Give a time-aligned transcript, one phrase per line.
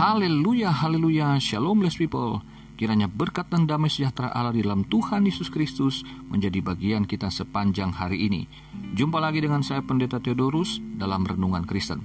[0.00, 2.40] Haleluya, haleluya, shalom blessed people.
[2.80, 7.92] Kiranya berkat dan damai sejahtera Allah di dalam Tuhan Yesus Kristus menjadi bagian kita sepanjang
[7.92, 8.48] hari ini.
[8.96, 12.00] Jumpa lagi dengan saya Pendeta Theodorus dalam Renungan Kristen.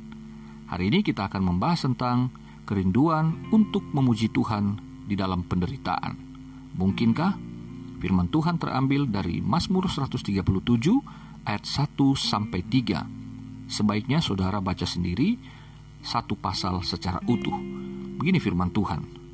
[0.68, 2.36] Hari ini kita akan membahas tentang
[2.68, 4.76] kerinduan untuk memuji Tuhan
[5.08, 6.20] di dalam penderitaan.
[6.76, 7.32] Mungkinkah
[8.04, 10.44] firman Tuhan terambil dari Mazmur 137
[11.48, 13.72] ayat 1 sampai 3.
[13.72, 15.40] Sebaiknya saudara baca sendiri
[16.06, 17.58] satu pasal secara utuh.
[18.16, 19.26] Begini firman Tuhan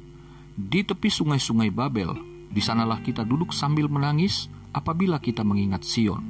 [0.62, 2.12] di tepi sungai-sungai Babel,
[2.52, 6.22] di sanalah kita duduk sambil menangis apabila kita mengingat Sion.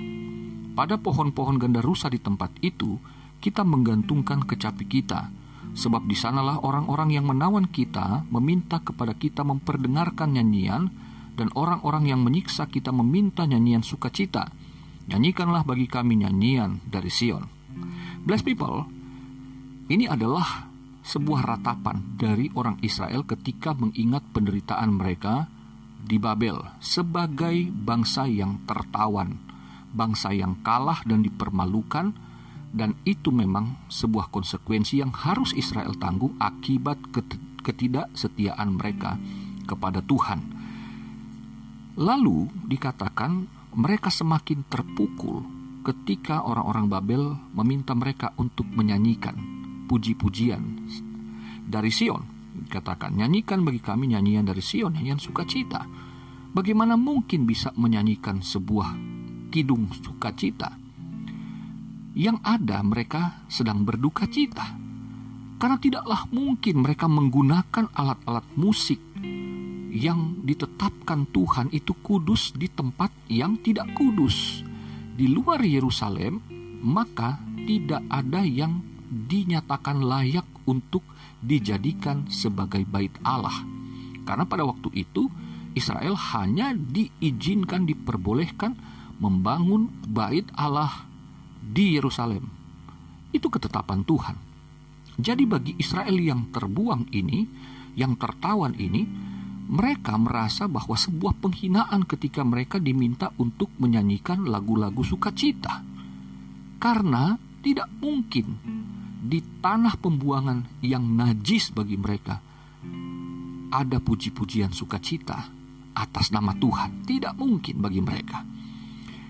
[0.72, 2.96] Pada pohon-pohon ganda rusa di tempat itu,
[3.42, 5.28] kita menggantungkan kecapi kita,
[5.76, 10.94] sebab di sanalah orang-orang yang menawan kita meminta kepada kita memperdengarkan nyanyian,
[11.36, 14.48] dan orang-orang yang menyiksa kita meminta nyanyian sukacita.
[15.10, 17.44] Nyanyikanlah bagi kami nyanyian dari Sion.
[18.24, 18.88] Bless people,
[19.90, 20.71] ini adalah
[21.02, 25.50] sebuah ratapan dari orang Israel ketika mengingat penderitaan mereka
[26.02, 29.38] di Babel sebagai bangsa yang tertawan,
[29.94, 32.14] bangsa yang kalah dan dipermalukan,
[32.72, 37.02] dan itu memang sebuah konsekuensi yang harus Israel tanggung akibat
[37.66, 39.18] ketidaksetiaan mereka
[39.68, 40.40] kepada Tuhan.
[42.00, 45.44] Lalu dikatakan mereka semakin terpukul
[45.84, 49.51] ketika orang-orang Babel meminta mereka untuk menyanyikan
[49.92, 50.88] puji-pujian
[51.68, 52.24] dari Sion.
[52.72, 55.84] Katakan, nyanyikan bagi kami nyanyian dari Sion, nyanyian sukacita.
[56.56, 58.96] Bagaimana mungkin bisa menyanyikan sebuah
[59.52, 60.80] kidung sukacita?
[62.16, 64.80] Yang ada mereka sedang berduka cita.
[65.60, 69.00] Karena tidaklah mungkin mereka menggunakan alat-alat musik
[69.92, 74.64] yang ditetapkan Tuhan itu kudus di tempat yang tidak kudus.
[75.16, 76.40] Di luar Yerusalem,
[76.82, 81.04] maka tidak ada yang dinyatakan layak untuk
[81.44, 83.68] dijadikan sebagai bait Allah.
[84.24, 85.28] Karena pada waktu itu
[85.76, 88.76] Israel hanya diizinkan diperbolehkan
[89.20, 91.06] membangun bait Allah
[91.60, 92.48] di Yerusalem.
[93.36, 94.36] Itu ketetapan Tuhan.
[95.22, 97.46] Jadi bagi Israel yang terbuang ini,
[98.00, 99.06] yang tertawan ini,
[99.72, 105.84] mereka merasa bahwa sebuah penghinaan ketika mereka diminta untuk menyanyikan lagu-lagu sukacita.
[106.82, 108.58] Karena tidak mungkin
[109.22, 112.42] di tanah pembuangan yang najis bagi mereka
[113.72, 115.48] ada puji-pujian sukacita
[115.96, 117.08] atas nama Tuhan.
[117.08, 118.44] Tidak mungkin bagi mereka.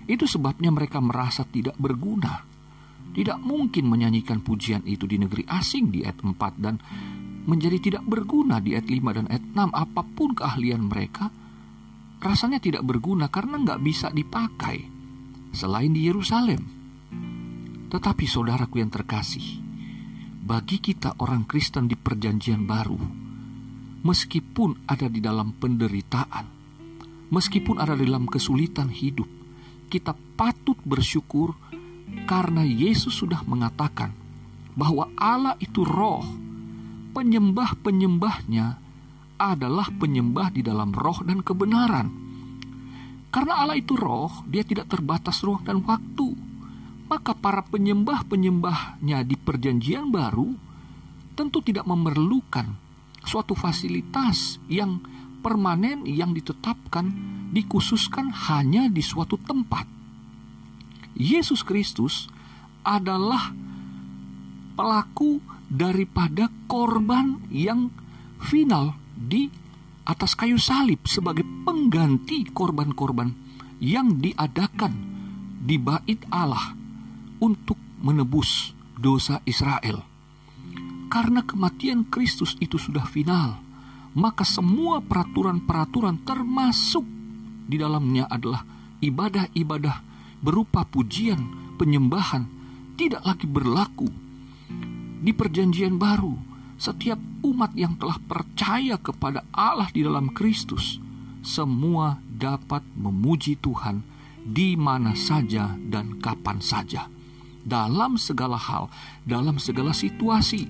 [0.08, 2.42] Itu sebabnya mereka merasa tidak berguna.
[3.12, 6.80] Tidak mungkin menyanyikan pujian itu di negeri asing di ayat 4 dan
[7.46, 9.68] menjadi tidak berguna di ayat 5 dan ayat 6.
[9.70, 11.30] Apa pun keahlian mereka,
[12.18, 14.82] rasanya tidak berguna karena nggak bisa dipakai
[15.54, 16.62] selain di Yerusalem.
[17.92, 19.61] Tetapi saudaraku yang terkasih,
[20.42, 22.98] bagi kita orang Kristen di Perjanjian Baru,
[24.02, 26.46] meskipun ada di dalam penderitaan,
[27.30, 29.30] meskipun ada di dalam kesulitan hidup,
[29.86, 31.54] kita patut bersyukur
[32.26, 34.10] karena Yesus sudah mengatakan
[34.74, 36.26] bahwa Allah itu roh,
[37.14, 38.66] penyembah-penyembahnya
[39.38, 42.10] adalah penyembah di dalam roh dan kebenaran.
[43.30, 46.34] Karena Allah itu roh, dia tidak terbatas roh dan waktu
[47.12, 50.48] maka para penyembah-penyembahnya di perjanjian baru
[51.36, 52.72] tentu tidak memerlukan
[53.20, 54.96] suatu fasilitas yang
[55.44, 57.12] permanen yang ditetapkan
[57.52, 59.84] dikhususkan hanya di suatu tempat.
[61.12, 62.32] Yesus Kristus
[62.80, 63.52] adalah
[64.72, 65.36] pelaku
[65.68, 67.92] daripada korban yang
[68.40, 69.52] final di
[70.08, 73.28] atas kayu salib sebagai pengganti korban-korban
[73.84, 74.96] yang diadakan
[75.60, 76.81] di bait Allah
[77.42, 80.06] untuk menebus dosa Israel.
[81.10, 83.58] Karena kematian Kristus itu sudah final,
[84.14, 87.02] maka semua peraturan-peraturan termasuk
[87.66, 88.62] di dalamnya adalah
[89.02, 89.98] ibadah-ibadah
[90.38, 92.46] berupa pujian, penyembahan
[92.94, 94.08] tidak lagi berlaku.
[95.22, 96.34] Di perjanjian baru,
[96.78, 100.98] setiap umat yang telah percaya kepada Allah di dalam Kristus,
[101.42, 104.02] semua dapat memuji Tuhan
[104.42, 107.06] di mana saja dan kapan saja
[107.62, 108.90] dalam segala hal,
[109.22, 110.66] dalam segala situasi,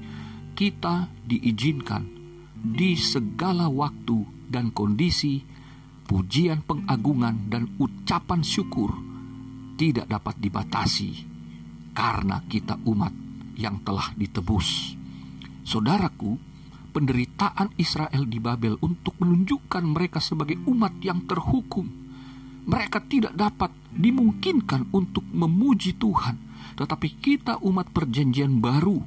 [0.52, 2.04] kita diizinkan
[2.62, 5.42] di segala waktu dan kondisi,
[6.06, 8.92] pujian pengagungan dan ucapan syukur
[9.80, 11.10] tidak dapat dibatasi
[11.96, 13.10] karena kita umat
[13.56, 14.94] yang telah ditebus.
[15.64, 16.36] Saudaraku,
[16.92, 21.88] penderitaan Israel di Babel untuk menunjukkan mereka sebagai umat yang terhukum.
[22.62, 29.02] Mereka tidak dapat dimungkinkan untuk memuji Tuhan tetapi kita umat perjanjian baru,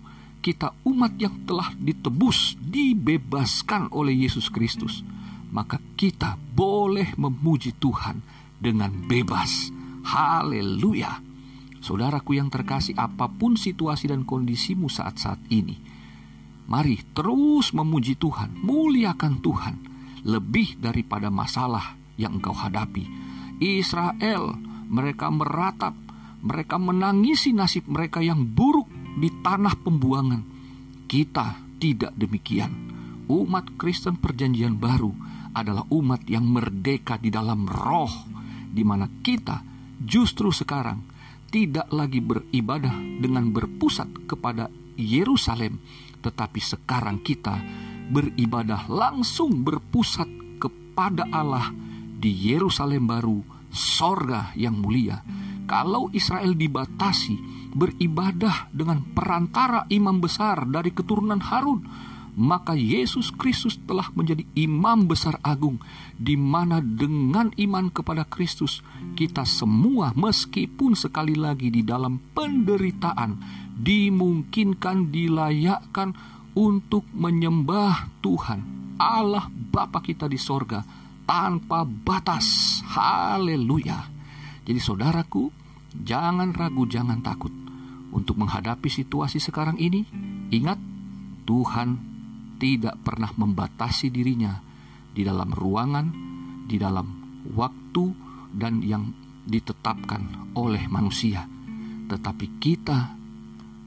[0.45, 5.01] kita umat yang telah ditebus, dibebaskan oleh Yesus Kristus,
[5.49, 8.21] maka kita boleh memuji Tuhan
[8.61, 9.73] dengan bebas.
[10.05, 11.21] Haleluya.
[11.81, 15.77] Saudaraku yang terkasih, apa pun situasi dan kondisimu saat-saat ini,
[16.65, 19.75] mari terus memuji Tuhan, muliakan Tuhan,
[20.25, 23.05] lebih daripada masalah yang engkau hadapi.
[23.61, 24.57] Israel,
[24.89, 25.93] mereka meratap,
[26.45, 28.85] mereka menangisi nasib mereka yang buruk
[29.17, 30.41] di tanah pembuangan.
[31.09, 32.71] Kita tidak demikian.
[33.25, 35.09] Umat Kristen Perjanjian Baru
[35.57, 38.11] adalah umat yang merdeka di dalam roh,
[38.69, 39.65] di mana kita
[39.97, 41.01] justru sekarang
[41.49, 44.69] tidak lagi beribadah dengan berpusat kepada
[44.99, 45.81] Yerusalem,
[46.21, 47.57] tetapi sekarang kita
[48.11, 50.27] beribadah langsung berpusat
[50.61, 51.73] kepada Allah
[52.15, 53.39] di Yerusalem baru,
[53.73, 55.23] sorga yang mulia.
[55.65, 57.35] Kalau Israel dibatasi,
[57.75, 61.83] beribadah dengan perantara imam besar dari keturunan Harun,
[62.35, 65.79] maka Yesus Kristus telah menjadi imam besar agung
[66.19, 68.83] di mana dengan iman kepada Kristus
[69.15, 73.39] kita semua meskipun sekali lagi di dalam penderitaan
[73.79, 76.11] dimungkinkan dilayakkan
[76.59, 78.59] untuk menyembah Tuhan
[78.99, 80.83] Allah Bapa kita di sorga
[81.27, 82.79] tanpa batas.
[82.95, 84.14] Haleluya
[84.65, 85.53] jadi saudaraku
[85.93, 87.53] jangan ragu jangan takut
[88.15, 90.07] untuk menghadapi situasi sekarang ini,
[90.49, 90.79] ingat
[91.43, 91.99] Tuhan
[92.55, 94.55] tidak pernah membatasi dirinya
[95.11, 96.07] di dalam ruangan,
[96.63, 97.07] di dalam
[97.51, 98.05] waktu,
[98.55, 99.11] dan yang
[99.43, 101.43] ditetapkan oleh manusia.
[102.07, 103.13] Tetapi kita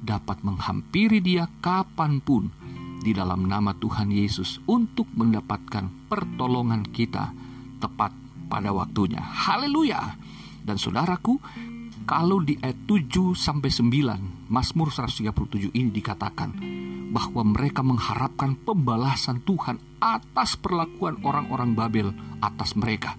[0.04, 2.52] dapat menghampiri dia kapan pun
[3.00, 7.32] di dalam nama Tuhan Yesus untuk mendapatkan pertolongan kita
[7.80, 8.12] tepat
[8.52, 9.24] pada waktunya.
[9.24, 10.14] Haleluya!
[10.68, 11.40] Dan saudaraku,
[12.04, 16.50] kalau di ayat 7 sampai 9 Mazmur 137 ini dikatakan
[17.08, 22.12] bahwa mereka mengharapkan pembalasan Tuhan atas perlakuan orang-orang Babel
[22.44, 23.16] atas mereka.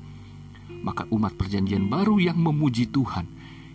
[0.85, 3.25] Maka umat perjanjian baru yang memuji Tuhan,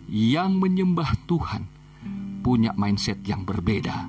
[0.07, 1.67] yang menyembah Tuhan,
[2.47, 4.07] punya mindset yang berbeda.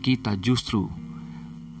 [0.00, 0.88] Kita justru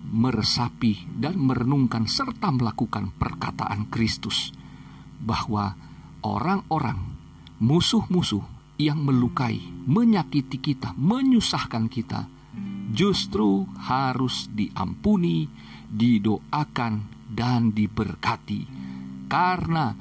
[0.08, 4.52] meresapi dan merenungkan serta melakukan perkataan Kristus
[5.20, 5.87] bahwa
[6.22, 6.98] orang-orang
[7.58, 8.42] musuh-musuh
[8.78, 12.30] yang melukai, menyakiti kita, menyusahkan kita,
[12.94, 15.50] justru harus diampuni,
[15.90, 18.64] didoakan, dan diberkati.
[19.28, 19.92] Karena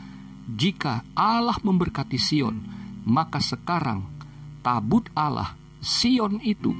[0.47, 2.55] jika Allah memberkati Sion,
[3.03, 4.05] maka sekarang
[4.63, 6.71] tabut Allah, Sion itu,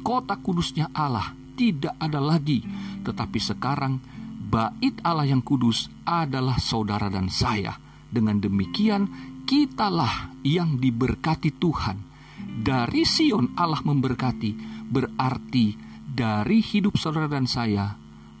[0.00, 2.64] kota kudusnya Allah, tidak ada lagi,
[3.04, 4.00] tetapi sekarang
[4.48, 7.87] bait Allah yang kudus adalah saudara dan saya.
[8.08, 9.08] Dengan demikian,
[9.44, 12.08] kitalah yang diberkati Tuhan.
[12.38, 14.50] Dari Sion Allah memberkati,
[14.88, 15.76] berarti
[16.08, 17.94] dari hidup saudara dan saya,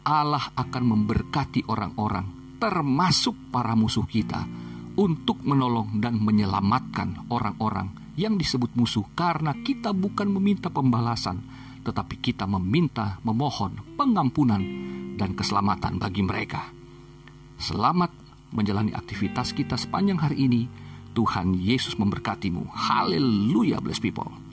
[0.08, 4.48] Allah akan memberkati orang-orang, termasuk para musuh kita,
[4.98, 11.44] untuk menolong dan menyelamatkan orang-orang yang disebut musuh, karena kita bukan meminta pembalasan,
[11.86, 14.62] tetapi kita meminta, memohon pengampunan
[15.14, 16.66] dan keselamatan bagi mereka.
[17.58, 20.62] Selamat menjalani aktivitas kita sepanjang hari ini
[21.12, 22.68] Tuhan Yesus memberkatimu.
[22.70, 24.47] Haleluya, bless people.